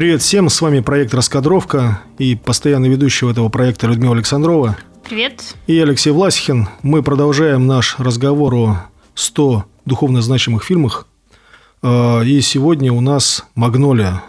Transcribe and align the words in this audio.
Привет 0.00 0.22
всем, 0.22 0.48
с 0.48 0.62
вами 0.62 0.80
проект 0.80 1.12
«Раскадровка» 1.12 2.00
и 2.16 2.34
постоянный 2.34 2.88
ведущий 2.88 3.30
этого 3.30 3.50
проекта 3.50 3.86
Людмила 3.86 4.14
Александрова. 4.14 4.78
Привет. 5.06 5.54
И 5.66 5.78
Алексей 5.78 6.10
Власихин. 6.10 6.70
Мы 6.80 7.02
продолжаем 7.02 7.66
наш 7.66 7.98
разговор 7.98 8.54
о 8.54 8.76
100 9.14 9.66
духовно 9.84 10.22
значимых 10.22 10.64
фильмах. 10.64 11.06
А, 11.82 12.22
и 12.22 12.40
сегодня 12.40 12.90
у 12.94 13.02
нас 13.02 13.44
«Магнолия» 13.54 14.22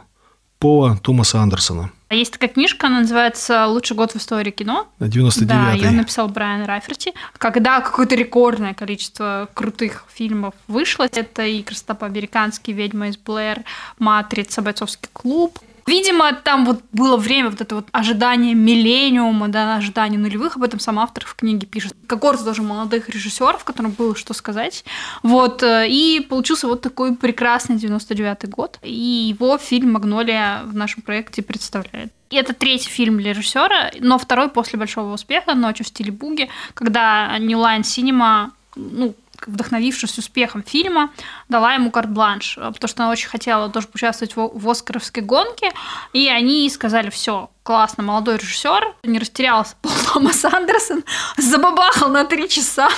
Пола 0.59 0.99
Томаса 1.01 1.39
Андерсона. 1.39 1.91
Есть 2.11 2.33
такая 2.33 2.49
книжка, 2.49 2.87
она 2.87 2.99
называется 2.99 3.67
«Лучший 3.67 3.95
год 3.95 4.11
в 4.11 4.17
истории 4.17 4.51
кино». 4.51 4.87
99-й. 4.99 5.45
Да, 5.45 5.71
ее 5.71 5.91
написал 5.91 6.27
Брайан 6.27 6.65
Раферти. 6.65 7.13
Когда 7.37 7.79
какое-то 7.79 8.15
рекордное 8.15 8.73
количество 8.73 9.47
крутых 9.53 10.03
фильмов 10.13 10.53
вышло, 10.67 11.07
это 11.09 11.43
и 11.43 11.63
«Красота 11.63 11.93
по-американски», 11.93 12.71
«Ведьма 12.71 13.07
из 13.07 13.17
Блэр», 13.17 13.63
«Матрица», 13.97 14.61
«Бойцовский 14.61 15.09
клуб», 15.13 15.57
Видимо, 15.85 16.33
там 16.33 16.65
вот 16.65 16.81
было 16.91 17.17
время 17.17 17.49
вот 17.49 17.61
это 17.61 17.75
вот 17.75 17.87
ожидание 17.91 18.53
миллениума, 18.53 19.47
да, 19.47 19.75
ожидание 19.75 20.19
нулевых, 20.19 20.55
об 20.55 20.63
этом 20.63 20.79
сам 20.79 20.99
автор 20.99 21.25
в 21.25 21.35
книге 21.35 21.67
пишет. 21.67 21.93
Когорт 22.07 22.43
тоже 22.43 22.61
молодых 22.61 23.09
режиссеров, 23.09 23.63
которым 23.63 23.91
было 23.91 24.15
что 24.15 24.33
сказать. 24.33 24.83
Вот, 25.23 25.63
э, 25.63 25.87
и 25.87 26.19
получился 26.19 26.67
вот 26.67 26.81
такой 26.81 27.15
прекрасный 27.15 27.77
99-й 27.77 28.47
год, 28.47 28.79
и 28.81 28.91
его 28.91 29.57
фильм 29.57 29.93
«Магнолия» 29.93 30.61
в 30.65 30.75
нашем 30.75 31.01
проекте 31.01 31.41
представляет. 31.41 32.11
И 32.29 32.37
это 32.37 32.53
третий 32.53 32.89
фильм 32.89 33.17
для 33.17 33.33
режиссера, 33.33 33.91
но 33.99 34.17
второй 34.17 34.49
после 34.49 34.79
большого 34.79 35.13
успеха 35.13 35.53
«Ночью 35.53 35.85
в 35.85 35.89
стиле 35.89 36.11
буги», 36.11 36.49
когда 36.73 37.37
New 37.39 37.59
Line 37.59 37.81
Cinema 37.81 38.51
ну, 38.75 39.15
вдохновившись 39.47 40.17
успехом 40.17 40.63
фильма, 40.63 41.11
дала 41.49 41.73
ему 41.73 41.91
карт-бланш, 41.91 42.57
э, 42.57 42.71
потому 42.71 42.87
что 42.87 43.03
она 43.03 43.11
очень 43.11 43.29
хотела 43.29 43.69
тоже 43.69 43.87
поучаствовать 43.87 44.35
в, 44.35 44.51
в 44.53 44.69
Оскаровской 44.69 45.23
гонке, 45.23 45.71
и 46.13 46.27
они 46.27 46.69
сказали, 46.69 47.09
все, 47.09 47.49
классно, 47.63 48.03
молодой 48.03 48.37
режиссер, 48.37 48.95
не 49.03 49.19
растерялся 49.19 49.75
Пол 49.81 49.91
Томас 50.13 50.43
Андерсон, 50.45 51.03
забабахал 51.37 52.09
на 52.09 52.25
три 52.25 52.49
часа, 52.49 52.89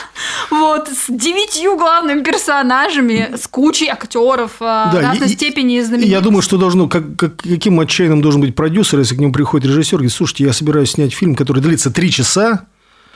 вот, 0.50 0.90
с 0.90 1.06
девятью 1.10 1.76
главными 1.78 2.24
персонажами, 2.24 3.36
с 3.36 3.48
кучей 3.48 3.88
актеров 3.88 4.56
э, 4.60 4.66
да, 4.66 5.02
разной 5.02 5.28
и, 5.28 5.34
степени 5.34 5.80
знаменитости. 5.82 6.12
Я 6.12 6.22
думаю, 6.22 6.42
что 6.42 6.58
должно, 6.58 6.88
как, 6.88 7.16
как, 7.18 7.38
каким 7.38 7.80
отчаянным 7.80 8.22
должен 8.22 8.42
быть 8.42 8.56
продюсер, 8.56 9.00
если 9.00 9.16
к 9.16 9.20
нему 9.20 9.34
приходит 9.34 9.68
режиссер, 9.68 9.98
говорит, 9.98 10.14
слушайте, 10.14 10.46
я 10.46 10.54
собираюсь 10.54 10.92
снять 10.92 11.14
фильм, 11.14 11.36
который 11.36 11.62
длится 11.62 11.92
три 11.92 12.12
часа, 12.12 12.68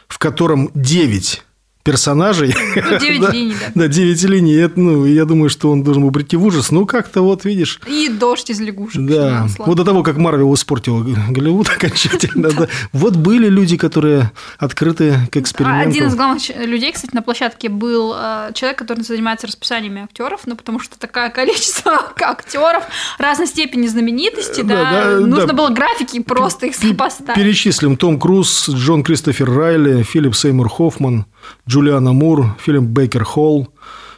в 0.07 0.19
котором 0.19 0.71
девять 0.73 1.43
персонажей. 1.87 2.53
Ну, 2.75 2.99
9 2.99 3.21
да, 3.21 3.31
линий, 3.31 3.55
да. 3.59 3.71
Да, 3.73 3.87
9 3.87 4.23
линий. 4.23 4.53
Это, 4.55 4.77
ну, 4.77 5.05
я 5.05 5.23
думаю, 5.23 5.49
что 5.49 5.71
он 5.71 5.83
должен 5.83 6.03
был 6.03 6.11
прийти 6.11 6.35
в 6.35 6.43
ужас. 6.43 6.69
Ну, 6.69 6.85
как-то 6.85 7.21
вот, 7.21 7.45
видишь. 7.45 7.79
И 7.87 8.09
дождь 8.09 8.49
из 8.49 8.59
лягушек. 8.59 9.05
Да. 9.05 9.47
Вот 9.59 9.77
до 9.77 9.85
того, 9.85 10.03
как 10.03 10.17
Марвел 10.17 10.53
испортил 10.53 11.05
Голливуд 11.29 11.69
окончательно. 11.75 12.49
да. 12.51 12.67
Вот 12.91 13.15
были 13.15 13.47
люди, 13.47 13.77
которые 13.77 14.31
открыты 14.57 15.17
к 15.31 15.37
эксперименту. 15.37 15.89
Один 15.89 16.07
из 16.07 16.15
главных 16.15 16.41
людей, 16.57 16.91
кстати, 16.91 17.15
на 17.15 17.21
площадке 17.21 17.69
был 17.69 18.13
э, 18.13 18.51
человек, 18.53 18.77
который 18.77 19.03
занимается 19.03 19.47
расписаниями 19.47 20.03
актеров, 20.03 20.41
ну, 20.45 20.57
потому 20.57 20.79
что 20.79 20.99
такое 20.99 21.29
количество 21.29 21.93
актеров 22.21 22.83
разной 23.17 23.47
степени 23.47 23.87
знаменитости, 23.87 24.61
да, 24.61 25.19
нужно 25.21 25.53
было 25.53 25.69
графики 25.69 26.21
просто 26.21 26.67
их 26.67 26.75
сопоставить. 26.75 27.35
Перечислим. 27.35 27.95
Том 27.95 28.19
Круз, 28.19 28.67
Джон 28.69 29.03
Кристофер 29.03 29.49
Райли, 29.49 30.03
Филипп 30.03 30.35
Сеймур 30.35 30.69
Хоффман, 30.69 31.25
Джулиана 31.67 32.13
Мур, 32.13 32.55
фильм 32.59 32.87
Бейкер 32.87 33.23
Холл, 33.23 33.69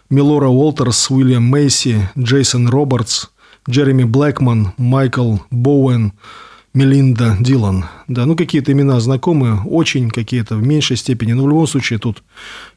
Милора 0.09 0.47
Уолтерс, 0.47 1.09
Уильям 1.09 1.43
Мейси, 1.43 2.09
Джейсон 2.17 2.67
Робертс, 2.69 3.27
Джереми 3.69 4.03
Блэкман, 4.03 4.73
Майкл 4.77 5.37
Боуэн, 5.51 6.13
Мелинда 6.73 7.37
Дилан. 7.39 7.85
Да, 8.07 8.25
ну 8.25 8.35
какие-то 8.35 8.71
имена 8.71 8.99
знакомые, 8.99 9.59
очень 9.65 10.09
какие-то 10.09 10.55
в 10.55 10.65
меньшей 10.65 10.97
степени, 10.97 11.33
но 11.33 11.43
в 11.43 11.49
любом 11.49 11.67
случае 11.67 11.99
тут 11.99 12.23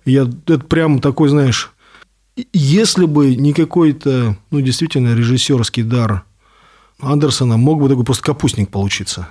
я 0.05 0.23
это 0.23 0.59
прям 0.59 1.01
такой, 1.01 1.29
знаешь, 1.29 1.73
если 2.53 3.05
бы 3.05 3.35
не 3.37 3.53
какой-то, 3.53 4.37
ну 4.51 4.61
действительно 4.61 5.15
режиссерский 5.15 5.83
дар 5.83 6.25
Андерсона, 7.01 7.57
мог 7.57 7.81
бы 7.81 7.89
такой 7.89 8.05
просто 8.05 8.25
капустник 8.25 8.71
получиться. 8.71 9.29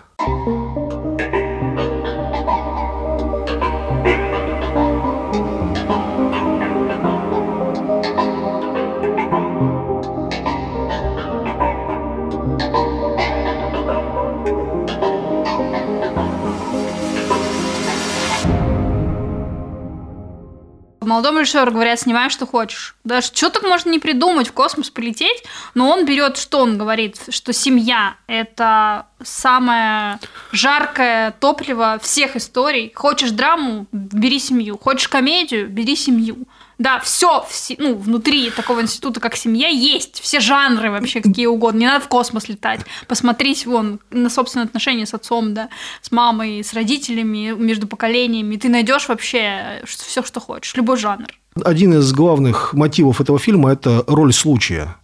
Молодому 21.22 21.42
режиссеру 21.42 21.72
говорят, 21.72 22.00
снимай, 22.00 22.32
что 22.32 22.48
хочешь. 22.48 22.96
Даже 23.04 23.28
что 23.28 23.52
так 23.52 23.62
можно 23.62 23.92
не 23.92 24.00
придумать, 24.00 24.48
в 24.48 24.54
космос 24.54 24.90
полететь, 24.90 25.44
но 25.76 25.88
он 25.88 26.04
берет, 26.04 26.38
что 26.38 26.60
он 26.60 26.80
говорит, 26.80 27.18
что 27.30 27.54
семья– 27.54 28.16
это 28.28 29.06
самое 29.22 30.20
жаркое 30.52 31.32
топливо 31.40 32.00
всех 32.02 32.36
историй. 32.36 32.92
Хочешь 32.96 33.30
драму– 33.30 33.86
бери 33.92 34.40
семью. 34.40 34.80
Хочешь 34.80 35.08
комедию– 35.08 35.68
бери 35.70 35.96
семью. 35.96 36.48
Да, 36.82 37.00
все, 37.00 37.46
все 37.48 37.76
ну, 37.78 37.94
внутри 37.94 38.50
такого 38.50 38.82
института, 38.82 39.20
как 39.20 39.36
семья, 39.36 39.68
есть. 39.68 40.20
Все 40.20 40.40
жанры 40.40 40.90
вообще 40.90 41.22
какие 41.22 41.46
угодно. 41.46 41.78
Не 41.78 41.86
надо 41.86 42.04
в 42.04 42.08
космос 42.08 42.50
летать. 42.50 42.82
Посмотреть 43.08 43.68
вон 43.68 44.00
на 44.10 44.32
собственные 44.32 44.66
отношения 44.66 45.06
с 45.06 45.14
отцом, 45.14 45.54
да, 45.54 45.70
с 46.02 46.12
мамой, 46.12 46.64
с 46.64 46.74
родителями, 46.74 47.54
между 47.56 47.86
поколениями. 47.86 48.56
Ты 48.56 48.70
найдешь 48.70 49.08
вообще 49.10 49.84
все, 49.86 50.24
что 50.24 50.40
хочешь, 50.40 50.74
любой 50.76 50.98
жанр. 50.98 51.28
Один 51.64 51.94
из 51.94 52.12
главных 52.14 52.74
мотивов 52.74 53.22
этого 53.22 53.38
фильма– 53.38 53.72
это 53.74 54.04
роль 54.08 54.34
случая. 54.34 54.96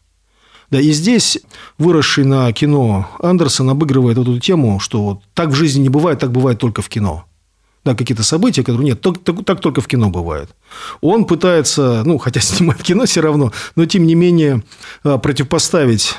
Да, 0.71 0.81
и 0.81 0.89
здесь 0.89 1.37
выросший 1.77 2.25
на 2.25 2.51
кино 2.53 3.07
Андерсон 3.19 3.69
обыгрывает 3.69 4.17
вот 4.17 4.27
эту 4.27 4.39
тему, 4.39 4.79
что 4.79 5.03
вот 5.03 5.21
так 5.35 5.49
в 5.49 5.53
жизни 5.53 5.83
не 5.83 5.89
бывает, 5.89 6.17
так 6.17 6.31
бывает 6.31 6.57
только 6.57 6.81
в 6.81 6.89
кино 6.89 7.26
да, 7.87 7.95
какие-то 7.95 8.23
события, 8.23 8.63
которые 8.63 8.85
нет, 8.85 9.01
так, 9.01 9.23
так, 9.23 9.45
так 9.45 9.61
только 9.61 9.79
в 9.79 9.87
кино 9.87 10.09
бывает. 10.09 10.49
Он 10.99 11.25
пытается, 11.25 12.03
ну, 12.05 12.17
хотя 12.17 12.39
снимает 12.41 12.83
кино 12.83 13.05
все 13.05 13.21
равно, 13.21 13.53
но 13.75 13.85
тем 13.85 14.05
не 14.05 14.15
менее 14.15 14.63
а, 15.03 15.17
противопоставить 15.17 16.15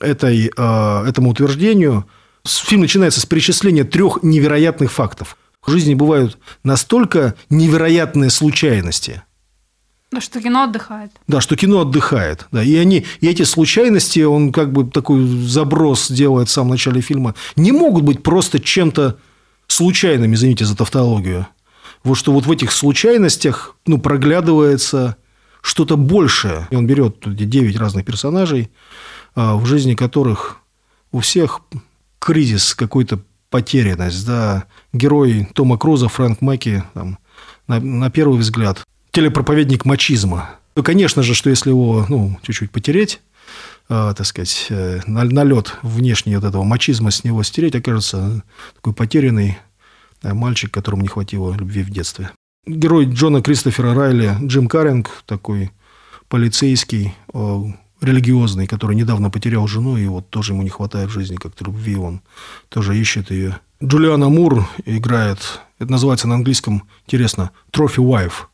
этой, 0.00 0.50
а, 0.56 1.06
этому 1.06 1.30
утверждению. 1.30 2.06
Фильм 2.44 2.80
начинается 2.80 3.20
с 3.20 3.26
перечисления 3.26 3.84
трех 3.84 4.18
невероятных 4.22 4.90
фактов. 4.90 5.36
В 5.64 5.70
жизни 5.70 5.94
бывают 5.94 6.38
настолько 6.64 7.36
невероятные 7.50 8.30
случайности. 8.30 9.22
Да, 10.10 10.20
что 10.20 10.42
кино 10.42 10.64
отдыхает. 10.64 11.12
Да, 11.28 11.40
что 11.40 11.56
кино 11.56 11.82
отдыхает. 11.82 12.46
Да. 12.50 12.64
И, 12.64 12.74
они, 12.74 13.06
и 13.20 13.28
эти 13.28 13.44
случайности, 13.44 14.20
он 14.20 14.52
как 14.52 14.72
бы 14.72 14.90
такой 14.90 15.24
заброс 15.46 16.10
делает 16.10 16.48
в 16.48 16.52
самом 16.52 16.70
начале 16.70 17.00
фильма, 17.00 17.36
не 17.54 17.70
могут 17.70 18.02
быть 18.02 18.24
просто 18.24 18.58
чем-то 18.58 19.18
случайными, 19.72 20.34
извините 20.34 20.64
за 20.64 20.76
тавтологию. 20.76 21.46
Вот 22.04 22.14
что 22.16 22.32
вот 22.32 22.46
в 22.46 22.50
этих 22.50 22.72
случайностях 22.72 23.76
ну, 23.86 23.98
проглядывается 23.98 25.16
что-то 25.60 25.96
большее. 25.96 26.66
И 26.70 26.76
он 26.76 26.86
берет 26.86 27.18
9 27.24 27.76
разных 27.76 28.04
персонажей, 28.04 28.70
а, 29.34 29.56
в 29.56 29.66
жизни 29.66 29.94
которых 29.94 30.58
у 31.12 31.20
всех 31.20 31.60
кризис, 32.18 32.74
какой-то 32.74 33.20
потерянность. 33.50 34.26
Да. 34.26 34.64
Герой 34.92 35.48
Тома 35.54 35.78
Круза, 35.78 36.08
Фрэнк 36.08 36.40
Маки, 36.40 36.82
там, 36.94 37.18
на, 37.68 37.80
на 37.80 38.10
первый 38.10 38.38
взгляд, 38.38 38.82
телепроповедник 39.12 39.84
мачизма. 39.84 40.50
Ну, 40.74 40.82
конечно 40.82 41.22
же, 41.22 41.34
что 41.34 41.50
если 41.50 41.70
его 41.70 42.06
ну, 42.08 42.38
чуть-чуть 42.42 42.70
потереть, 42.70 43.20
так 43.92 44.26
сказать, 44.26 44.66
э, 44.70 45.00
налет 45.06 45.76
внешний 45.82 46.36
вот 46.36 46.44
этого 46.44 46.62
мачизма 46.62 47.10
с 47.10 47.24
него 47.24 47.42
стереть, 47.42 47.74
окажется 47.74 48.42
такой 48.74 48.94
потерянный 48.94 49.58
э, 50.22 50.32
мальчик, 50.32 50.70
которому 50.70 51.02
не 51.02 51.08
хватило 51.08 51.52
любви 51.52 51.82
в 51.82 51.90
детстве. 51.90 52.30
Герой 52.66 53.06
Джона 53.06 53.42
Кристофера 53.42 53.94
Райли, 53.94 54.34
Джим 54.42 54.68
Каринг, 54.68 55.10
такой 55.26 55.72
полицейский, 56.28 57.12
э, 57.34 57.62
религиозный, 58.00 58.66
который 58.66 58.96
недавно 58.96 59.30
потерял 59.30 59.66
жену, 59.66 59.96
и 59.96 60.06
вот 60.06 60.30
тоже 60.30 60.52
ему 60.52 60.62
не 60.62 60.70
хватает 60.70 61.10
в 61.10 61.12
жизни 61.12 61.36
как-то 61.36 61.64
любви, 61.64 61.96
он 61.96 62.22
тоже 62.68 62.98
ищет 62.98 63.30
ее. 63.30 63.58
Джулиана 63.82 64.28
Мур 64.28 64.68
играет, 64.86 65.60
это 65.78 65.90
называется 65.90 66.28
на 66.28 66.36
английском, 66.36 66.84
интересно, 67.06 67.50
«Trophy 67.72 67.96
Wife», 67.96 68.46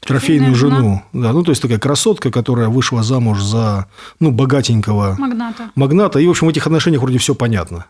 Трофейную 0.00 0.54
жену. 0.54 1.02
Да, 1.12 1.32
ну, 1.32 1.42
то 1.42 1.50
есть 1.50 1.62
такая 1.62 1.78
красотка, 1.78 2.30
которая 2.30 2.68
вышла 2.68 3.02
замуж 3.02 3.42
за 3.42 3.86
ну, 4.20 4.30
богатенького 4.30 5.16
магната. 5.18 5.70
магната. 5.74 6.18
И, 6.18 6.26
в 6.26 6.30
общем, 6.30 6.46
в 6.46 6.50
этих 6.50 6.66
отношениях 6.66 7.02
вроде 7.02 7.18
все 7.18 7.34
понятно. 7.34 7.86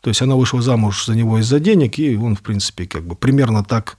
То 0.00 0.10
есть 0.10 0.22
она 0.22 0.34
вышла 0.34 0.62
замуж 0.62 1.06
за 1.06 1.14
него 1.14 1.38
из-за 1.38 1.60
денег, 1.60 1.98
и 1.98 2.16
он, 2.16 2.36
в 2.36 2.42
принципе, 2.42 2.86
как 2.86 3.04
бы 3.04 3.14
примерно 3.14 3.64
так 3.64 3.96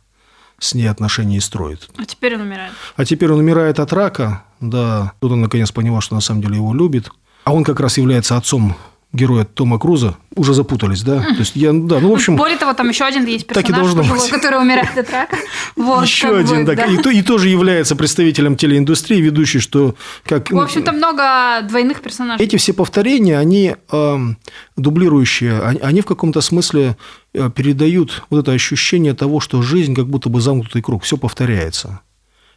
с 0.59 0.73
ней 0.73 0.87
отношения 0.87 1.37
и 1.37 1.39
строит. 1.39 1.89
А 1.97 2.05
теперь 2.05 2.35
он 2.35 2.41
умирает. 2.41 2.73
А 2.95 3.05
теперь 3.05 3.31
он 3.31 3.39
умирает 3.39 3.79
от 3.79 3.93
рака, 3.93 4.43
да. 4.59 5.13
Тут 5.19 5.33
он 5.33 5.41
наконец 5.41 5.71
понял, 5.71 5.99
что 6.01 6.15
на 6.15 6.21
самом 6.21 6.41
деле 6.41 6.55
его 6.55 6.73
любит. 6.73 7.09
А 7.43 7.53
он 7.53 7.63
как 7.63 7.79
раз 7.79 7.97
является 7.97 8.35
отцом 8.35 8.75
героя 9.13 9.45
Тома 9.45 9.79
Круза 9.79 10.17
уже 10.35 10.53
запутались, 10.53 11.01
да? 11.01 11.21
То 11.21 11.39
есть 11.39 11.55
я, 11.55 11.71
да, 11.73 11.99
ну 11.99 12.09
в 12.11 12.13
общем. 12.13 12.35
Более 12.35 12.57
того, 12.57 12.73
там 12.73 12.89
еще 12.89 13.05
один 13.05 13.25
есть 13.25 13.47
так 13.47 13.57
и 13.57 13.67
персонаж, 13.67 13.93
должно 13.93 14.01
пожилой, 14.01 14.19
быть. 14.21 14.31
который 14.31 14.59
умирает 14.61 14.97
от 14.97 15.09
рака. 15.11 15.37
Вот, 15.75 16.03
еще 16.05 16.35
один, 16.37 16.65
бы, 16.65 16.75
да, 16.75 16.85
И, 16.85 16.97
то- 16.97 17.09
и 17.09 17.21
тоже 17.21 17.49
является 17.49 17.95
представителем 17.95 18.55
телеиндустрии, 18.57 19.19
ведущий, 19.21 19.59
что 19.59 19.95
как 20.25 20.51
В 20.51 20.59
общем-то, 20.59 20.91
много 20.91 21.61
двойных 21.67 22.01
персонажей. 22.01 22.45
эти 22.45 22.57
все 22.57 22.73
повторения, 22.73 23.39
они 23.39 23.75
эм, 23.91 24.37
дублирующие, 24.75 25.61
они, 25.61 25.79
они 25.79 26.01
в 26.01 26.05
каком-то 26.05 26.41
смысле 26.41 26.97
э, 27.33 27.49
передают 27.55 28.23
вот 28.29 28.39
это 28.41 28.51
ощущение 28.51 29.13
того, 29.13 29.39
что 29.39 29.61
жизнь 29.61 29.95
как 29.95 30.07
будто 30.07 30.29
бы 30.29 30.41
замкнутый 30.41 30.81
круг, 30.81 31.03
все 31.03 31.17
повторяется. 31.17 32.01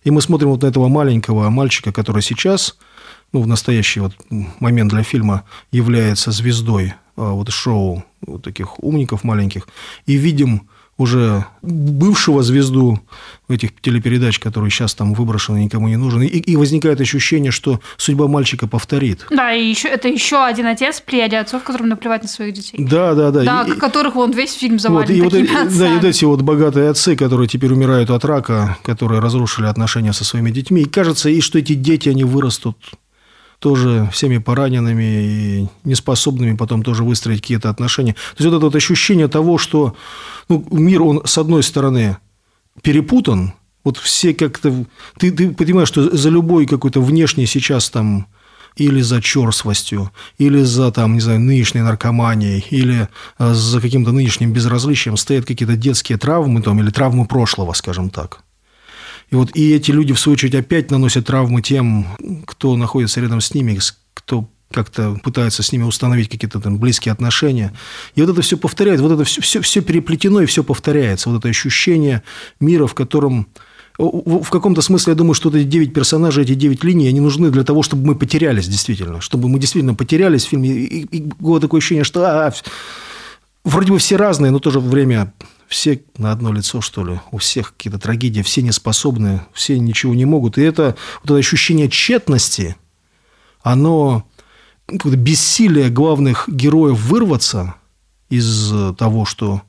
И 0.05 0.11
мы 0.11 0.21
смотрим 0.23 0.49
вот 0.51 0.63
на 0.63 0.67
этого 0.67 0.89
маленького 0.89 1.51
мальчика, 1.51 1.93
который 1.93 2.23
сейчас, 2.23 2.77
ну, 3.33 3.43
в 3.43 3.47
настоящий 3.47 4.01
вот 4.01 4.13
момент 4.61 4.91
для 4.91 5.03
фильма 5.03 5.45
является 5.73 6.31
звездой 6.33 6.87
э, 6.89 6.93
вот 7.17 7.49
шоу 7.51 8.05
вот 8.27 8.43
таких 8.43 8.83
умников 8.83 9.25
маленьких, 9.25 9.69
и 10.07 10.15
видим 10.17 10.69
уже 10.99 11.47
бывшего 11.63 12.43
звезду 12.43 13.01
этих 13.49 13.71
телепередач, 13.81 14.39
которые 14.39 14.71
сейчас 14.71 14.95
там 14.95 15.15
выброшены, 15.15 15.65
никому 15.65 15.89
не 15.89 15.97
нужен. 15.97 16.21
И, 16.21 16.27
и 16.27 16.57
возникает 16.57 17.01
ощущение, 17.01 17.51
что 17.53 17.81
судьба 17.97 18.29
мальчика 18.29 18.67
повторит. 18.67 19.25
Да, 19.31 19.51
и 19.55 19.67
еще, 19.67 19.89
это 19.89 20.09
еще 20.09 20.45
один 20.45 20.67
отец 20.67 21.01
плеяде 21.01 21.39
отцов, 21.39 21.63
которым 21.63 21.89
наплевать 21.89 22.23
на 22.25 22.29
своих 22.29 22.53
детей. 22.53 22.85
Да, 22.85 23.15
да, 23.15 23.31
да. 23.31 23.65
Да, 23.65 23.73
И- 23.73 23.79
которых 23.79 24.17
он 24.17 24.33
весь 24.33 24.53
фильм 24.53 24.79
завален 24.79 25.07
вот, 25.07 25.17
и 25.17 25.23
вот, 25.23 25.33
эти- 25.35 25.51
да, 25.51 25.63
и 25.63 25.67
отцами. 25.69 25.95
вот 25.95 26.05
эти 26.05 26.25
вот 26.27 26.43
богатые 26.43 26.91
отцы, 26.91 27.17
которые 27.17 27.49
теперь 27.49 27.73
умирают 27.73 28.11
от 28.11 28.23
рака, 28.27 28.77
которые 28.83 29.23
разрушили 29.23 29.65
отношения 29.69 30.13
со 30.13 30.25
своими 30.25 30.51
детьми. 30.51 30.83
И 30.83 30.85
кажется, 30.85 31.31
и 31.31 31.41
что 31.41 31.59
эти 31.59 31.73
дети, 31.73 32.11
они 32.11 32.25
вырастут 32.25 32.77
тоже 33.61 34.09
всеми 34.13 34.39
пораненными 34.39 35.05
и 35.05 35.69
неспособными 35.85 36.57
потом 36.57 36.83
тоже 36.83 37.05
выстроить 37.05 37.43
какие-то 37.43 37.71
отношения. 37.71 38.15
То 38.15 38.43
есть 38.43 38.51
вот 38.51 38.57
это 38.57 38.65
вот 38.67 38.75
ощущение 38.75 39.29
того, 39.29 39.59
что 39.59 39.95
ну, 40.49 40.67
мир, 40.71 41.03
он 41.03 41.23
с 41.25 41.39
одной 41.39 41.63
стороны 41.63 42.17
перепутан, 42.83 43.53
вот 43.85 43.99
все 43.99 44.35
как-то... 44.35 44.87
Ты, 45.19 45.31
ты 45.31 45.51
понимаешь, 45.51 45.89
что 45.89 46.17
за 46.17 46.31
любой 46.31 46.67
какой-то 46.67 47.01
внешний 47.01 47.47
сейчас 47.47 47.91
там 47.91 48.27
или 48.77 49.03
за 49.03 49.21
черствостью, 49.21 50.11
или 50.39 50.63
за, 50.63 50.91
там, 50.91 51.15
не 51.15 51.21
знаю, 51.21 51.41
нынешней 51.41 51.83
наркоманией, 51.83 52.65
или 52.71 53.09
э, 53.39 53.55
за 53.55 53.81
каким-то 53.81 54.13
нынешним 54.13 54.53
безразличием 54.53 55.17
стоят 55.17 55.45
какие-то 55.45 55.77
детские 55.77 56.19
травмы 56.19 56.63
там, 56.63 56.81
или 56.81 56.91
травмы 56.91 57.27
прошлого, 57.27 57.73
скажем 57.75 58.11
так. 58.11 58.43
И 59.31 59.35
вот 59.37 59.51
и 59.55 59.73
эти 59.73 59.91
люди, 59.91 60.13
в 60.13 60.21
свою 60.21 60.35
очередь, 60.35 60.55
опять 60.55 60.91
наносят 60.91 61.27
травмы 61.27 61.63
тем, 61.63 62.07
кто 62.47 62.77
находится 62.77 63.21
рядом 63.21 63.41
с 63.41 63.55
ними, 63.55 63.79
кто 64.15 64.49
как-то 64.73 65.19
пытается 65.23 65.63
с 65.63 65.73
ними 65.73 65.83
установить 65.83 66.29
какие-то 66.29 66.61
там 66.61 66.79
близкие 66.79 67.13
отношения. 67.13 67.73
И 68.15 68.21
вот 68.23 68.31
это 68.31 68.43
все 68.43 68.57
повторяется, 68.57 69.03
вот 69.03 69.13
это 69.13 69.25
все, 69.25 69.41
все, 69.41 69.61
все 69.61 69.81
переплетено 69.81 70.41
и 70.41 70.47
все 70.47 70.63
повторяется. 70.63 71.29
Вот 71.29 71.39
это 71.39 71.49
ощущение 71.49 72.23
мира, 72.61 72.87
в 72.87 72.95
котором 72.95 73.49
в 73.99 74.49
каком-то 74.49 74.81
смысле, 74.81 75.13
я 75.13 75.15
думаю, 75.15 75.35
что 75.35 75.51
эти 75.51 75.65
девять 75.65 75.93
персонажей, 75.93 76.45
эти 76.45 76.55
девять 76.55 76.83
линий, 76.85 77.09
они 77.09 77.21
нужны 77.21 77.51
для 77.51 77.65
того, 77.65 77.83
чтобы 77.83 78.07
мы 78.07 78.15
потерялись 78.15 78.67
действительно, 78.67 79.21
чтобы 79.21 79.49
мы 79.51 79.59
действительно 79.59 79.95
потерялись 79.95 80.47
в 80.47 80.49
фильме. 80.49 80.71
И, 80.71 81.03
и 81.03 81.23
было 81.39 81.61
такое 81.61 81.81
ощущение, 81.81 82.05
что 82.05 82.25
а, 82.25 82.53
вроде 83.63 83.93
бы 83.93 83.99
все 83.99 84.17
разные, 84.17 84.53
но 84.53 84.59
в 84.59 84.63
то 84.63 84.71
же 84.71 84.81
время 84.81 85.35
все 85.71 86.03
на 86.19 86.33
одно 86.33 86.53
лицо, 86.53 86.81
что 86.81 87.05
ли. 87.05 87.21
У 87.31 87.39
всех 87.39 87.75
какие-то 87.77 87.99
трагедии, 88.01 88.43
все 88.43 88.61
неспособны, 88.61 89.41
все 89.55 89.79
ничего 89.79 90.15
не 90.15 90.25
могут. 90.25 90.59
И 90.59 90.63
это 90.63 90.97
вот 91.23 91.31
это 91.31 91.37
ощущение 91.37 91.89
тщетности, 91.89 92.77
оно 93.63 94.25
какое-то 94.87 95.17
бессилие 95.17 95.89
главных 95.89 96.49
героев 96.49 97.01
вырваться 97.01 97.77
из 98.31 98.73
э, 98.73 98.95
того, 98.99 99.25
что 99.25 99.63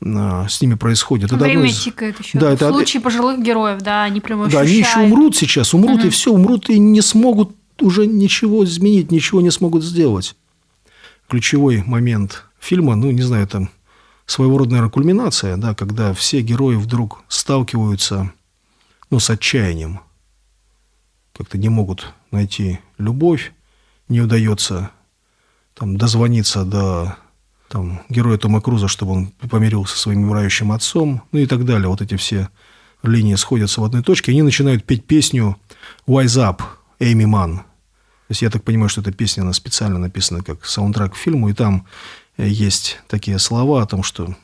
э, 0.00 0.46
с 0.48 0.60
ними 0.62 0.74
происходит. 0.74 1.26
Это 1.26 1.34
одно 1.34 1.46
Время 1.46 1.66
из- 1.68 1.82
тикает 1.82 2.20
еще. 2.20 2.38
Да, 2.38 2.50
в 2.50 2.52
это- 2.52 2.68
случае 2.68 3.02
пожилых 3.02 3.42
героев, 3.42 3.82
да, 3.82 4.04
они 4.04 4.20
прямо 4.20 4.46
да, 4.48 4.60
они 4.60 4.70
еще 4.70 4.82
ощущают. 4.82 5.12
умрут 5.12 5.36
сейчас, 5.36 5.74
умрут 5.74 6.04
и 6.04 6.10
все, 6.10 6.32
умрут 6.32 6.70
и 6.70 6.78
не 6.78 7.00
смогут 7.02 7.56
уже 7.80 8.06
ничего 8.06 8.62
изменить, 8.64 9.10
ничего 9.10 9.40
не 9.40 9.50
смогут 9.50 9.82
сделать. 9.82 10.36
Ключевой 11.28 11.82
момент 11.84 12.44
фильма, 12.60 12.94
ну, 12.94 13.10
не 13.10 13.22
знаю, 13.22 13.48
там 13.48 13.68
своего 14.30 14.58
рода, 14.58 14.70
наверное, 14.70 14.90
кульминация, 14.90 15.56
да, 15.56 15.74
когда 15.74 16.14
все 16.14 16.40
герои 16.40 16.76
вдруг 16.76 17.22
сталкиваются, 17.28 18.32
ну, 19.10 19.18
с 19.18 19.28
отчаянием. 19.28 20.00
Как-то 21.36 21.58
не 21.58 21.68
могут 21.68 22.12
найти 22.30 22.78
любовь, 22.98 23.52
не 24.08 24.20
удается 24.20 24.90
там 25.74 25.96
дозвониться 25.96 26.64
до 26.64 27.16
там, 27.68 28.02
героя 28.08 28.38
Тома 28.38 28.60
Круза, 28.60 28.86
чтобы 28.86 29.12
он 29.12 29.26
помирился 29.50 29.96
со 29.96 30.02
своим 30.02 30.24
умирающим 30.24 30.70
отцом, 30.70 31.22
ну 31.32 31.40
и 31.40 31.46
так 31.46 31.64
далее. 31.64 31.88
Вот 31.88 32.00
эти 32.00 32.16
все 32.16 32.50
линии 33.02 33.34
сходятся 33.34 33.80
в 33.80 33.84
одной 33.84 34.02
точке, 34.02 34.30
они 34.30 34.42
начинают 34.42 34.84
петь 34.84 35.06
песню 35.06 35.56
«Wise 36.06 36.38
Up» 36.38 36.62
Эйми 37.00 37.26
Ман. 37.26 37.58
То 37.58 38.32
есть 38.32 38.42
я 38.42 38.50
так 38.50 38.62
понимаю, 38.62 38.90
что 38.90 39.00
эта 39.00 39.10
песня 39.10 39.42
она 39.42 39.52
специально 39.52 39.98
написана 39.98 40.44
как 40.44 40.64
саундтрек 40.64 41.14
к 41.14 41.16
фильму, 41.16 41.48
и 41.48 41.52
там 41.52 41.86
есть 42.48 42.98
такие 43.08 43.38
слова 43.38 43.82
о 43.82 43.86
том, 43.86 44.02
что 44.02 44.34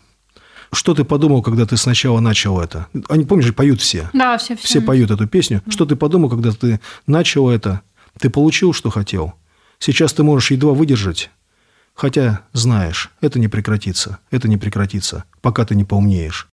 что 0.73 0.95
ты 0.95 1.05
подумал, 1.05 1.43
когда 1.43 1.65
ты 1.65 1.77
сначала 1.77 2.21
начал 2.21 2.61
это? 2.61 2.89
Они, 3.09 3.25
помнишь, 3.25 3.55
поют 3.55 3.81
все. 3.81 4.11
Да, 4.13 4.37
все, 4.37 4.57
все. 4.57 4.67
Все 4.67 4.81
поют 4.81 5.11
эту 5.11 5.27
песню. 5.27 5.63
Что 5.69 5.87
ты 5.87 5.97
подумал, 5.97 6.29
когда 6.29 6.51
ты 6.53 6.81
начал 7.07 7.49
это? 7.49 7.83
Ты 8.19 8.31
получил, 8.31 8.73
что 8.73 8.91
хотел. 8.91 9.35
Сейчас 9.79 10.13
ты 10.13 10.23
можешь 10.23 10.51
едва 10.51 10.73
выдержать. 10.73 11.31
Хотя 11.95 12.43
знаешь, 12.53 13.11
это 13.21 13.39
не 13.39 13.49
прекратится. 13.49 14.19
Это 14.31 14.49
не 14.49 14.57
прекратится, 14.57 15.25
пока 15.41 15.65
ты 15.65 15.75
не 15.75 15.85
поумнеешь. 15.85 16.49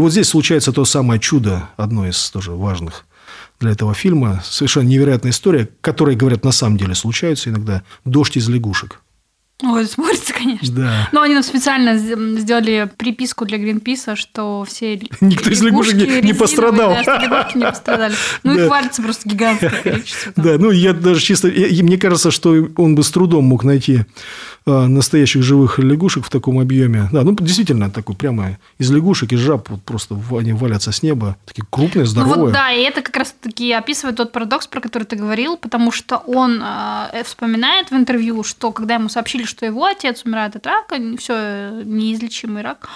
Вот 0.00 0.12
здесь 0.12 0.28
случается 0.28 0.72
то 0.72 0.84
самое 0.84 1.20
чудо, 1.20 1.68
одно 1.76 2.06
из 2.06 2.30
тоже 2.30 2.52
важных 2.52 3.06
для 3.58 3.70
этого 3.72 3.94
фильма. 3.94 4.42
Совершенно 4.44 4.88
невероятная 4.88 5.32
история, 5.32 5.68
которая, 5.80 6.16
говорят, 6.16 6.44
на 6.44 6.52
самом 6.52 6.76
деле 6.76 6.94
случаются 6.94 7.50
иногда. 7.50 7.82
«Дождь 8.04 8.36
из 8.36 8.48
лягушек». 8.48 9.00
Ой, 9.62 9.86
смотрится, 9.86 10.32
конечно. 10.38 10.74
Да. 10.74 11.08
Но 11.12 11.22
они 11.22 11.34
нам 11.34 11.42
специально 11.42 11.96
сделали 11.98 12.90
приписку 12.96 13.44
для 13.44 13.58
Гринписа, 13.58 14.16
что 14.16 14.64
все 14.66 14.96
Никто 15.20 15.50
из 15.50 15.62
лягушек 15.62 15.94
не- 15.94 16.22
не 16.22 16.32
пострадал. 16.34 16.96
Да, 17.04 17.50
не 17.54 17.64
пострадали. 17.64 18.14
Ну, 18.42 18.54
Да. 18.54 18.64
их 18.64 18.70
валится 18.70 19.02
просто 19.02 19.28
гигантское 19.28 19.70
количество. 19.82 20.32
там. 20.32 20.44
Да, 20.44 20.56
ну 20.58 20.70
я 20.70 20.92
даже 20.92 21.20
чисто... 21.20 21.48
и- 21.48 21.82
мне 21.82 21.98
кажется, 21.98 22.30
что 22.30 22.54
он 22.76 22.94
бы 22.94 23.02
с 23.02 23.10
трудом 23.10 23.44
мог 23.44 23.64
найти 23.64 24.04
а, 24.66 24.86
настоящих 24.86 25.42
живых 25.42 25.78
лягушек 25.78 26.24
в 26.24 26.30
таком 26.30 26.58
объеме. 26.58 27.08
Да, 27.12 27.22
ну 27.22 27.34
действительно 27.34 27.90
такой 27.90 28.14
прямо 28.16 28.58
из 28.78 28.90
лягушек, 28.90 29.32
из 29.32 29.40
жаб 29.40 29.68
вот 29.70 29.82
просто 29.82 30.18
они 30.32 30.52
валятся 30.52 30.92
с 30.92 31.02
неба. 31.02 31.36
Такие 31.46 31.64
крупные, 31.70 32.04
Ну 32.04 32.10
здоровые. 32.10 32.38
вот 32.44 32.52
да, 32.52 32.70
и 32.72 32.82
это 32.82 33.02
как 33.02 33.16
раз 33.16 33.34
таки 33.40 33.72
описывает 33.72 34.16
тот 34.16 34.32
парадокс, 34.32 34.66
про 34.66 34.80
который 34.80 35.04
ты 35.04 35.16
говорил, 35.16 35.56
потому 35.56 35.90
что 35.92 36.16
он 36.18 36.62
э, 36.62 37.22
вспоминает 37.24 37.90
в 37.90 37.94
интервью, 37.94 38.42
что 38.44 38.72
когда 38.72 38.94
ему 38.94 39.08
сообщили, 39.08 39.44
что 39.50 39.66
его 39.66 39.84
отец 39.84 40.22
умирает 40.24 40.56
от 40.56 40.66
рака, 40.66 40.96
все 41.18 41.82
неизлечимый 41.84 42.62
рак, 42.62 42.88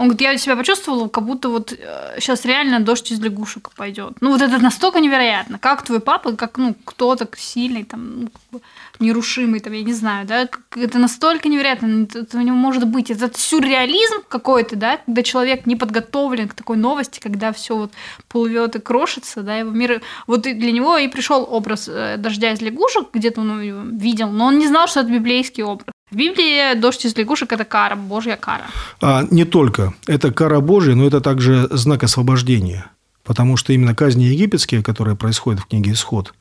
он 0.00 0.06
говорит, 0.06 0.22
я 0.22 0.38
себя 0.38 0.56
почувствовал, 0.56 1.10
как 1.10 1.26
будто 1.26 1.50
вот 1.50 1.78
сейчас 2.18 2.46
реально 2.46 2.80
дождь 2.80 3.12
из 3.12 3.20
лягушек 3.20 3.70
пойдет. 3.76 4.14
Ну 4.22 4.30
вот 4.30 4.40
это 4.40 4.58
настолько 4.58 4.98
невероятно, 4.98 5.58
как 5.58 5.82
твой 5.82 6.00
папа, 6.00 6.32
как 6.36 6.56
ну 6.56 6.74
кто-то 6.86 7.28
сильный 7.36 7.84
там, 7.84 8.22
ну, 8.22 8.28
как 8.28 8.42
бы 8.50 8.60
нерушимый 8.98 9.60
там, 9.60 9.74
я 9.74 9.82
не 9.82 9.92
знаю, 9.92 10.26
да, 10.26 10.48
это 10.74 10.98
настолько 10.98 11.50
невероятно, 11.50 12.04
это, 12.04 12.20
это 12.20 12.38
не 12.38 12.50
может 12.50 12.86
быть, 12.86 13.10
это 13.10 13.30
сюрреализм 13.38 14.22
какой-то, 14.26 14.74
да, 14.74 14.96
когда 15.04 15.22
человек 15.22 15.66
не 15.66 15.76
подготовлен 15.76 16.48
к 16.48 16.54
такой 16.54 16.78
новости, 16.78 17.20
когда 17.20 17.52
все 17.52 17.76
вот 17.76 17.92
плывет 18.28 18.76
и 18.76 18.78
крошится, 18.78 19.42
да, 19.42 19.58
его 19.58 19.70
мир, 19.70 20.00
вот 20.26 20.40
для 20.40 20.72
него 20.72 20.96
и 20.96 21.08
пришел 21.08 21.46
образ 21.46 21.88
э, 21.88 22.16
дождя 22.16 22.52
из 22.52 22.62
лягушек, 22.62 23.08
где-то 23.12 23.42
он 23.42 23.60
его 23.60 23.82
видел, 23.82 24.30
но 24.30 24.46
он 24.46 24.58
не 24.58 24.66
знал, 24.66 24.88
что 24.88 25.00
это 25.00 25.10
библейский 25.10 25.62
образ. 25.62 25.92
В 26.10 26.16
Библии 26.16 26.74
дождь 26.74 27.04
из 27.04 27.16
лягушек– 27.16 27.52
это 27.54 27.64
кара, 27.64 27.94
божья 27.96 28.36
кара. 28.36 28.64
А, 29.00 29.24
не 29.30 29.44
только. 29.44 29.94
Это 30.06 30.32
кара 30.32 30.60
Божия, 30.60 30.94
но 30.94 31.06
это 31.06 31.20
также 31.20 31.68
знак 31.70 32.02
освобождения. 32.02 32.86
Потому 33.22 33.56
что 33.56 33.72
именно 33.72 33.94
казни 33.94 34.24
египетские, 34.24 34.82
которые 34.82 35.14
происходят 35.14 35.60
в 35.60 35.66
книге 35.66 35.92
«Исход», 35.92 36.34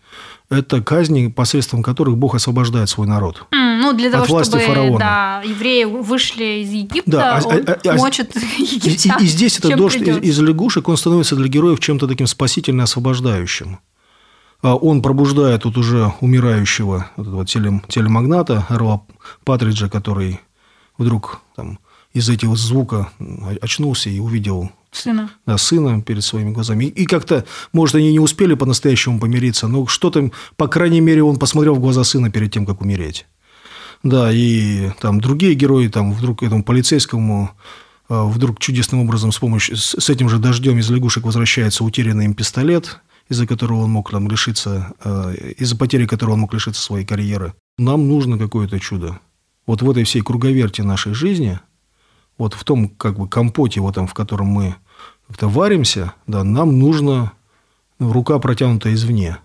это 0.49 0.81
казни, 0.81 1.27
посредством 1.27 1.83
которых 1.83 2.17
Бог 2.17 2.33
освобождает 2.33 2.89
свой 2.89 3.05
народ. 3.05 3.45
М, 3.51 3.69
Ну, 3.81 3.93
для 3.93 4.09
того, 4.09 4.23
От 4.23 4.29
власти 4.29 4.51
чтобы 4.51 4.65
фараона. 4.65 4.97
да, 4.99 5.41
евреи 5.45 5.83
вышли 5.85 6.63
из 6.63 6.71
Египта, 6.71 7.11
Да, 7.11 7.37
а- 7.37 7.41
он 7.47 7.63
а- 7.67 7.77
а- 7.89 7.93
мочит 7.95 8.35
И, 8.35 8.39
и- 8.63 8.75
египтян. 8.75 9.17
и 9.21 9.25
здесь 9.27 9.57
этот 9.59 9.75
дождь 9.77 9.95
из, 9.97 10.01
придётся. 10.01 10.29
из 10.29 10.39
лягушек, 10.39 10.87
он 10.89 10.97
становится 10.97 11.35
для 11.35 11.47
героев 11.47 11.79
чем-то 11.79 12.07
таким 12.07 12.25
спасительно 12.27 12.83
освобождающим. 12.83 13.79
А 14.61 14.75
он 14.75 15.01
пробуждает 15.01 15.63
тут 15.63 15.77
уже 15.77 16.13
умирающего 16.19 17.09
вот 17.15 17.27
этого 17.27 17.45
телем, 17.45 17.81
телемагната 17.87 18.65
Эрла 18.69 19.03
Патриджа, 19.45 19.89
который 19.89 20.39
вдруг 20.97 21.41
там, 21.55 21.79
из 22.13 22.29
этого 22.29 22.55
звука 22.55 23.09
очнулся 23.61 24.09
и 24.09 24.19
увидел 24.19 24.71
Сына. 24.91 25.29
Да, 25.45 25.59
сына 25.59 26.01
перед 26.01 26.23
своими 26.23 26.49
глазами. 26.49 26.85
И 26.85 27.05
как-то, 27.05 27.45
может, 27.73 27.95
они 27.95 28.11
не 28.11 28.19
успели 28.19 28.55
по-настоящему 28.55 29.19
помириться, 29.19 29.67
но 29.67 29.85
что-то, 29.85 30.31
по 30.57 30.67
крайней 30.67 30.99
мере, 30.99 31.21
он 31.21 31.37
посмотрел 31.37 31.75
в 31.75 31.79
глаза 31.79 32.03
сына 32.03 32.31
перед 32.31 32.51
тем, 32.51 32.65
как 32.65 32.81
умереть. 32.81 33.27
Да, 34.01 34.31
и 34.31 34.89
там 34.99 35.21
другие 35.21 35.53
герои, 35.53 35.89
там 35.89 36.13
вдруг 36.13 36.41
этому 36.41 36.63
полицейскому 36.63 37.51
а, 38.07 38.23
вдруг 38.23 38.59
чудесным 38.59 39.01
образом 39.01 39.31
с 39.31 39.37
помощью, 39.37 39.77
с 39.77 40.09
этим 40.09 40.27
же 40.27 40.39
дождем 40.39 40.79
из 40.79 40.89
лягушек 40.89 41.23
возвращается 41.23 41.83
утерянный 41.83 42.25
им 42.25 42.33
пистолет, 42.33 42.99
из-за 43.29 43.45
которого 43.47 43.83
он 43.83 43.91
мог 43.91 44.11
там 44.11 44.29
лишиться, 44.29 44.93
а, 45.03 45.31
из-за 45.31 45.77
потери 45.77 46.05
которого 46.05 46.33
он 46.33 46.41
мог 46.41 46.53
лишиться 46.53 46.81
своей 46.81 47.05
карьеры. 47.05 47.53
Нам 47.77 48.07
нужно 48.07 48.37
какое-то 48.37 48.79
чудо. 48.79 49.19
Вот 49.67 49.81
в 49.81 49.89
этой 49.89 50.03
всей 50.03 50.21
круговерте 50.21 50.83
нашей 50.83 51.13
жизни, 51.13 51.59
вот 52.37 52.55
в 52.55 52.63
том 52.63 52.89
как 52.89 53.19
бы 53.19 53.29
компоте, 53.29 53.81
вот 53.81 53.95
там, 53.95 54.07
в 54.07 54.13
котором 54.13 54.47
мы 54.47 54.75
как-то 55.27 55.47
варимся, 55.47 56.13
да, 56.25 56.43
нам 56.43 56.79
нужно 56.79 57.33
ну, 57.99 58.11
рука 58.11 58.39
протянута 58.39 58.91
извне. 58.93 59.37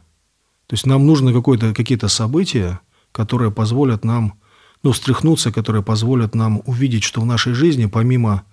То 0.66 0.74
есть 0.74 0.86
нам 0.86 1.06
нужно 1.06 1.32
какое-то, 1.32 1.74
какие-то 1.74 2.08
события, 2.08 2.80
которые 3.12 3.50
позволят 3.50 4.04
нам 4.04 4.34
ну, 4.82 4.92
встряхнуться, 4.92 5.52
которые 5.52 5.82
позволят 5.82 6.34
нам 6.34 6.62
увидеть, 6.64 7.04
что 7.04 7.20
в 7.20 7.26
нашей 7.26 7.52
жизни, 7.52 7.86
помимо 7.86 8.44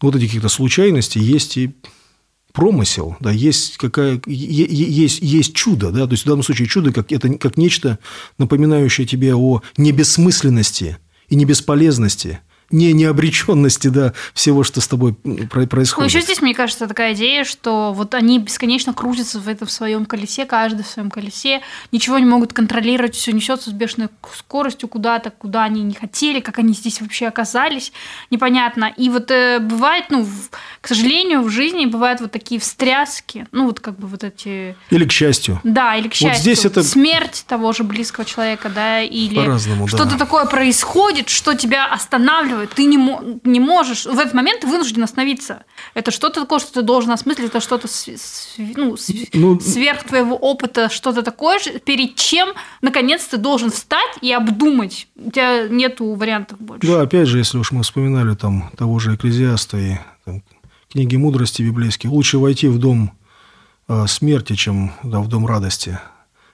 вот 0.00 0.14
этих 0.14 0.28
каких-то 0.28 0.48
случайностей, 0.48 1.20
есть 1.20 1.56
и 1.56 1.74
промысел, 2.52 3.16
да, 3.20 3.30
есть, 3.30 3.76
какая, 3.76 4.20
есть, 4.26 5.20
есть 5.20 5.54
чудо, 5.54 5.90
да, 5.90 6.06
то 6.06 6.12
есть 6.12 6.24
в 6.24 6.26
данном 6.26 6.42
случае 6.42 6.68
чудо 6.68 6.92
как, 6.92 7.10
это 7.12 7.28
как 7.38 7.56
нечто, 7.56 7.98
напоминающее 8.38 9.06
тебе 9.06 9.34
о 9.34 9.62
небессмысленности 9.76 10.98
и 11.28 11.34
небесполезности 11.34 12.40
не 12.70 12.92
необреченности, 12.92 13.88
да, 13.88 14.12
всего, 14.34 14.62
что 14.62 14.80
с 14.80 14.88
тобой 14.88 15.14
происходит. 15.14 15.98
Ну, 15.98 16.04
еще 16.04 16.20
здесь, 16.20 16.40
мне 16.40 16.54
кажется, 16.54 16.86
такая 16.86 17.14
идея, 17.14 17.44
что 17.44 17.92
вот 17.92 18.14
они 18.14 18.38
бесконечно 18.38 18.94
крутятся 18.94 19.40
в 19.40 19.48
этом 19.48 19.68
своем 19.68 20.06
колесе, 20.06 20.46
каждый 20.46 20.84
в 20.84 20.86
своем 20.86 21.10
колесе, 21.10 21.62
ничего 21.92 22.18
не 22.18 22.26
могут 22.26 22.52
контролировать, 22.52 23.14
все 23.14 23.32
несется 23.32 23.70
с 23.70 23.72
бешеной 23.72 24.08
скоростью 24.36 24.88
куда-то, 24.88 25.30
куда 25.30 25.64
они 25.64 25.82
не 25.82 25.94
хотели, 25.94 26.40
как 26.40 26.58
они 26.58 26.72
здесь 26.74 27.00
вообще 27.00 27.26
оказались, 27.26 27.92
непонятно. 28.30 28.92
И 28.96 29.08
вот 29.08 29.30
э, 29.30 29.58
бывает, 29.58 30.06
ну, 30.10 30.22
в, 30.22 30.50
к 30.80 30.88
сожалению, 30.88 31.42
в 31.42 31.50
жизни 31.50 31.86
бывают 31.86 32.20
вот 32.20 32.30
такие 32.30 32.60
встряски, 32.60 33.46
ну, 33.52 33.66
вот 33.66 33.80
как 33.80 33.98
бы 33.98 34.06
вот 34.06 34.22
эти... 34.22 34.76
Или 34.90 35.04
к 35.04 35.12
счастью. 35.12 35.60
Да, 35.64 35.96
или 35.96 36.08
к 36.08 36.14
счастью. 36.14 36.30
Вот 36.30 36.40
здесь 36.40 36.64
это... 36.64 36.82
Смерть 36.82 37.44
того 37.48 37.72
же 37.72 37.82
близкого 37.82 38.24
человека, 38.24 38.70
да, 38.72 39.02
или 39.02 39.58
что-то 39.88 40.04
да. 40.04 40.18
такое 40.18 40.44
происходит, 40.44 41.28
что 41.28 41.54
тебя 41.54 41.86
останавливает 41.86 42.59
останавливает. 42.60 42.70
Ты 42.70 42.84
не, 42.84 43.50
не 43.50 43.60
можешь. 43.60 44.06
В 44.06 44.18
этот 44.18 44.34
момент 44.34 44.60
ты 44.60 44.66
вынужден 44.66 45.02
остановиться. 45.02 45.64
Это 45.94 46.10
что-то 46.10 46.40
такое, 46.40 46.58
что 46.58 46.72
ты 46.72 46.82
должен 46.82 47.10
осмыслить, 47.10 47.48
это 47.48 47.60
что-то 47.60 47.88
ну, 48.76 48.96
ну, 49.32 49.60
сверх 49.60 50.04
твоего 50.04 50.36
опыта, 50.36 50.88
что-то 50.88 51.22
такое, 51.22 51.58
перед 51.84 52.16
чем, 52.16 52.50
наконец, 52.82 53.24
ты 53.24 53.36
должен 53.36 53.70
встать 53.70 54.18
и 54.20 54.32
обдумать. 54.32 55.08
У 55.16 55.30
тебя 55.30 55.68
нету 55.68 56.14
вариантов 56.14 56.60
больше. 56.60 56.86
Да, 56.86 57.02
опять 57.02 57.28
же, 57.28 57.38
если 57.38 57.58
уж 57.58 57.72
мы 57.72 57.82
вспоминали 57.82 58.34
там 58.34 58.70
того 58.76 58.98
же 58.98 59.14
Экклезиаста 59.14 59.78
и 59.78 59.94
там, 60.24 60.42
книги 60.90 61.16
мудрости 61.16 61.62
библейские, 61.62 62.10
лучше 62.10 62.38
войти 62.38 62.68
в 62.68 62.78
дом 62.78 63.12
э, 63.88 64.06
смерти, 64.06 64.54
чем 64.54 64.92
да, 65.02 65.20
в 65.20 65.28
дом 65.28 65.46
радости 65.46 65.98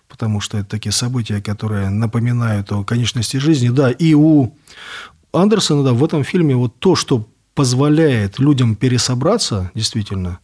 потому 0.09 0.41
что 0.41 0.59
это 0.59 0.69
такие 0.69 0.93
события, 0.93 1.43
которые 1.43 1.91
напоминают 1.91 2.71
о 2.71 2.85
конечности 2.85 3.39
жизни. 3.39 3.71
Да, 3.71 3.91
и 3.91 4.15
у 4.15 4.55
Андерсона, 5.37 5.83
да, 5.83 5.93
в 5.93 6.05
этом 6.05 6.25
фильме 6.25 6.57
вот 6.57 6.79
то, 6.79 6.95
что 6.95 7.29
позволяет 7.55 8.39
людям 8.39 8.77
пересобраться, 8.77 9.71
действительно, 9.75 10.41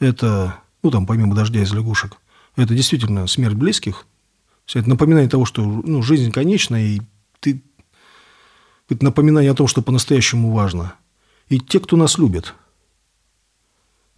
это, 0.00 0.56
ну, 0.82 0.90
там, 0.90 1.06
помимо 1.06 1.34
«Дождя 1.34 1.62
из 1.62 1.72
лягушек», 1.72 2.16
это 2.56 2.74
действительно 2.74 3.26
смерть 3.26 3.54
близких. 3.54 4.06
Это 4.72 4.88
напоминание 4.88 5.28
того, 5.28 5.44
что 5.44 5.62
ну, 5.62 6.02
жизнь 6.02 6.30
конечна, 6.30 6.76
и 6.76 7.00
ты... 7.40 7.62
Это 8.88 9.04
напоминание 9.04 9.52
о 9.52 9.54
том, 9.54 9.66
что 9.66 9.82
по-настоящему 9.82 10.52
важно. 10.52 10.94
И 11.48 11.58
те, 11.58 11.80
кто 11.80 11.96
нас 11.96 12.18
любит. 12.18 12.54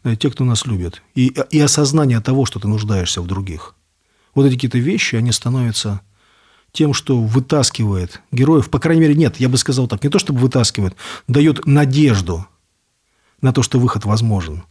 Да, 0.03 0.17
те, 0.17 0.31
кто 0.31 0.45
нас 0.45 0.67
любит. 0.67 1.03
И, 1.15 1.35
и 1.51 1.61
осознание 1.61 2.21
того, 2.21 2.45
что 2.47 2.59
ты 2.59 2.69
нуждаешься 2.69 3.23
в 3.23 3.27
других. 3.27 3.75
Вот 4.35 4.47
эти 4.47 4.55
какие-то 4.55 4.79
вещи, 4.79 5.17
они 5.17 5.33
становятся 5.33 6.01
тем, 6.73 6.95
что 6.95 7.21
вытаскивает 7.21 8.23
героев, 8.33 8.71
по 8.71 8.79
крайней 8.79 9.03
мере, 9.03 9.15
нет, 9.15 9.37
я 9.39 9.49
бы 9.49 9.59
сказал 9.59 9.87
так, 9.87 10.03
не 10.03 10.11
то 10.11 10.19
чтобы 10.19 10.41
вытаскивает, 10.41 10.97
дает 11.29 11.67
надежду 11.67 12.47
на 13.41 13.53
то, 13.53 13.63
что 13.63 13.79
выход 13.79 14.05
возможен. 14.05 14.65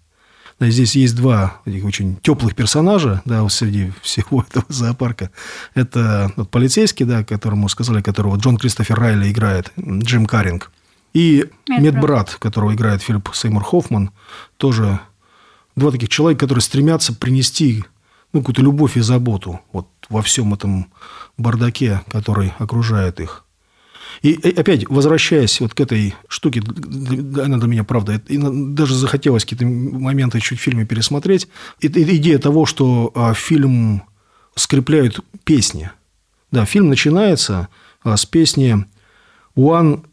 Да, 0.60 0.70
здесь 0.70 0.96
есть 0.96 1.16
два 1.16 1.62
очень 1.66 2.18
теплых 2.18 2.56
персонажа 2.56 3.22
да, 3.26 3.48
среди 3.50 3.92
всего 4.02 4.46
этого 4.50 4.66
зоопарка. 4.70 5.32
Это 5.74 6.32
вот, 6.36 6.50
полицейский, 6.50 7.06
да, 7.06 7.24
которому 7.24 7.70
сказали, 7.70 8.02
которого 8.02 8.38
Джон 8.38 8.58
Кристофер 8.58 9.00
Райли 9.00 9.32
играет, 9.32 9.72
Джим 9.80 10.26
Каринг. 10.26 10.72
И 11.14 11.50
медбрат, 11.68 11.82
медбрат 11.82 12.36
которого 12.36 12.74
играет 12.74 13.02
Филипп 13.02 13.30
Сеймур 13.34 13.64
Хоффман, 13.64 14.12
тоже 14.58 15.00
два 15.76 15.92
таких 15.92 16.10
человека, 16.10 16.42
которые 16.42 16.62
стремятся 16.62 17.14
принести 17.14 17.84
ну, 18.34 18.40
какую-то 18.40 18.62
любовь 18.62 18.98
и 18.98 19.02
заботу 19.02 19.62
вот 19.72 19.88
во 20.10 20.22
всем 20.22 20.54
этом 20.54 20.92
бардаке, 21.38 22.02
который 22.10 22.54
окружает 22.60 23.20
их. 23.20 23.46
И 24.22 24.34
опять, 24.56 24.88
возвращаясь 24.88 25.60
вот 25.62 25.74
к 25.74 25.80
этой 25.80 26.14
штуке, 26.28 26.62
она 26.62 27.58
для 27.58 27.68
меня, 27.68 27.84
правда, 27.84 28.22
даже 28.28 28.94
захотелось 28.96 29.44
какие-то 29.44 29.66
моменты 29.66 30.40
чуть 30.40 30.60
в 30.60 30.62
фильме 30.62 30.86
пересмотреть. 30.86 31.48
Это 31.82 32.04
идея 32.04 32.38
того, 32.38 32.66
что 32.66 33.12
а, 33.16 33.34
фильм 33.34 34.04
скрепляют 34.56 35.22
песни. 35.44 35.92
Да, 36.52 36.66
фильм 36.66 36.90
начинается 36.90 37.70
а, 38.04 38.16
с 38.16 38.26
песни 38.26 38.86
«One 39.56 40.06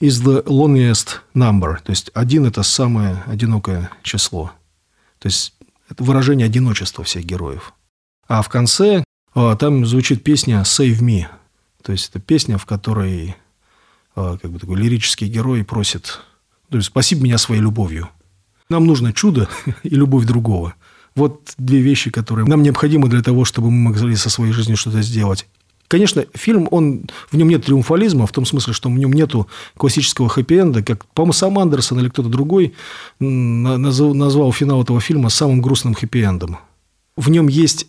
is 0.00 0.22
the 0.22 0.44
loneliest 0.44 1.20
number», 1.34 1.78
то 1.82 1.90
есть 1.90 2.10
«один– 2.14 2.44
это 2.46 2.62
самое 2.62 3.24
одинокое 3.26 3.90
число». 4.02 4.52
То 5.18 5.26
есть 5.26 5.54
это 5.88 6.04
выражение 6.04 6.46
одиночества 6.46 7.04
всех 7.04 7.24
героев. 7.24 7.74
А 8.28 8.42
в 8.42 8.48
конце 8.48 9.04
а, 9.34 9.56
там 9.56 9.86
звучит 9.86 10.24
песня 10.24 10.62
«Save 10.62 11.00
me». 11.00 11.26
То 11.82 11.92
есть 11.92 12.08
это 12.10 12.20
песня, 12.20 12.58
в 12.58 12.66
которой 12.66 13.36
а, 14.14 14.38
как 14.38 14.50
бы 14.50 14.58
такой 14.58 14.76
лирический 14.76 15.28
герой 15.28 15.64
просит 15.64 16.20
то 16.70 16.78
есть, 16.78 16.88
«Спаси 16.88 17.14
меня 17.14 17.38
своей 17.38 17.60
любовью». 17.60 18.08
Нам 18.68 18.86
нужно 18.86 19.12
чудо 19.12 19.48
и 19.82 19.90
любовь 19.90 20.24
другого. 20.26 20.74
Вот 21.14 21.54
две 21.56 21.80
вещи, 21.80 22.10
которые 22.10 22.46
нам 22.46 22.62
необходимы 22.62 23.08
для 23.08 23.22
того, 23.22 23.44
чтобы 23.44 23.70
мы 23.70 23.90
могли 23.90 24.16
со 24.16 24.28
своей 24.28 24.52
жизнью 24.52 24.76
что-то 24.76 25.00
сделать. 25.02 25.46
Конечно, 25.88 26.24
фильм, 26.34 26.68
он, 26.70 27.06
в 27.30 27.36
нем 27.36 27.48
нет 27.48 27.64
триумфализма, 27.64 28.26
в 28.26 28.32
том 28.32 28.44
смысле, 28.44 28.72
что 28.72 28.88
в 28.88 28.92
нем 28.92 29.12
нету 29.12 29.48
классического 29.76 30.28
хэппи-энда, 30.28 30.82
как, 30.82 31.04
по-моему, 31.06 31.32
сам 31.32 31.58
Андерсон 31.58 32.00
или 32.00 32.08
кто-то 32.08 32.28
другой 32.28 32.74
назвал 33.20 34.52
финал 34.52 34.82
этого 34.82 35.00
фильма 35.00 35.28
самым 35.28 35.62
грустным 35.62 35.94
хэппи-эндом. 35.94 36.56
В 37.16 37.30
нем 37.30 37.48
есть 37.48 37.86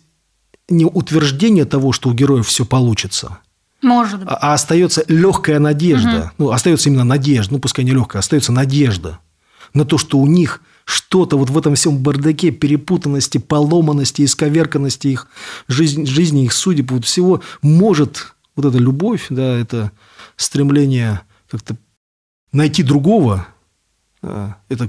не 0.68 0.84
утверждение 0.84 1.64
того, 1.64 1.92
что 1.92 2.10
у 2.10 2.14
героев 2.14 2.46
все 2.46 2.64
получится, 2.64 3.38
может 3.82 4.20
быть. 4.20 4.28
А, 4.28 4.34
а 4.34 4.54
остается 4.54 5.04
легкая 5.08 5.58
надежда. 5.58 6.18
Угу. 6.18 6.30
Ну, 6.38 6.50
остается 6.50 6.88
именно 6.88 7.04
надежда. 7.04 7.54
Ну, 7.54 7.60
пускай 7.60 7.84
не 7.84 7.92
легкая, 7.92 8.20
остается 8.20 8.52
надежда 8.52 9.18
на 9.72 9.84
то, 9.84 9.98
что 9.98 10.18
у 10.18 10.26
них 10.26 10.62
что-то 10.88 11.36
вот 11.36 11.50
в 11.50 11.58
этом 11.58 11.74
всем 11.74 11.98
бардаке, 11.98 12.50
перепутанности, 12.50 13.36
поломанности, 13.36 14.24
исковерканности 14.24 15.08
их 15.08 15.28
жизни, 15.68 16.06
жизни 16.06 16.44
их 16.44 16.54
судеб, 16.54 16.92
вот 16.92 17.04
всего 17.04 17.42
может 17.60 18.34
вот 18.56 18.64
эта 18.64 18.78
любовь, 18.78 19.26
да, 19.28 19.58
это 19.58 19.92
стремление 20.36 21.20
как-то 21.50 21.76
найти 22.52 22.82
другого, 22.82 23.46
это 24.22 24.88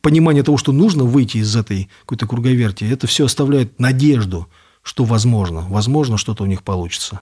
понимание 0.00 0.44
того, 0.44 0.58
что 0.58 0.70
нужно 0.70 1.02
выйти 1.02 1.38
из 1.38 1.56
этой 1.56 1.90
какой-то 2.02 2.28
круговерти, 2.28 2.84
это 2.84 3.08
все 3.08 3.24
оставляет 3.24 3.80
надежду, 3.80 4.46
что 4.82 5.02
возможно, 5.02 5.66
возможно, 5.68 6.18
что-то 6.18 6.44
у 6.44 6.46
них 6.46 6.62
получится. 6.62 7.20